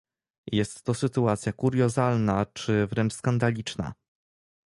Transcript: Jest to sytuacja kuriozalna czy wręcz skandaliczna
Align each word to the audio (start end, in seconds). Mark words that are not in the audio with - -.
Jest 0.51 0.83
to 0.83 0.93
sytuacja 0.93 1.53
kuriozalna 1.53 2.45
czy 2.53 2.87
wręcz 2.87 3.13
skandaliczna 3.13 3.93